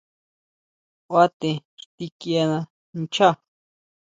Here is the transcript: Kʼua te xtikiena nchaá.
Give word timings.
Kʼua 1.05 1.25
te 1.39 1.49
xtikiena 1.81 2.57
nchaá. 2.99 3.33